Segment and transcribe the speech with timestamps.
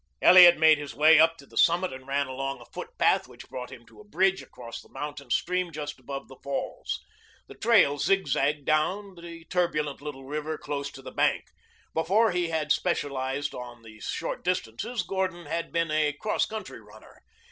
[0.19, 3.71] Elliot made his way up to the summit and ran along a footpath which brought
[3.71, 7.05] him to a bridge across the mountain stream just above the falls.
[7.45, 11.49] The trail zigzagged down the turbulent little river close to the bank.
[11.93, 17.21] Before he had specialized on the short distances Gordon had been a cross country runner.